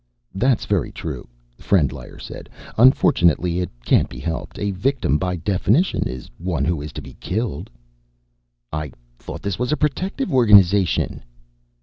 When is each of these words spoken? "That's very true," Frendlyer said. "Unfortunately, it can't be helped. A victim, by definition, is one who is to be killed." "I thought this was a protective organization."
"That's 0.33 0.65
very 0.65 0.91
true," 0.91 1.27
Frendlyer 1.59 2.17
said. 2.17 2.49
"Unfortunately, 2.75 3.59
it 3.59 3.69
can't 3.85 4.09
be 4.09 4.17
helped. 4.17 4.57
A 4.57 4.71
victim, 4.71 5.19
by 5.19 5.35
definition, 5.35 6.07
is 6.07 6.27
one 6.39 6.65
who 6.65 6.81
is 6.81 6.91
to 6.93 7.03
be 7.03 7.13
killed." 7.19 7.69
"I 8.73 8.93
thought 9.19 9.43
this 9.43 9.59
was 9.59 9.71
a 9.71 9.77
protective 9.77 10.33
organization." 10.33 11.21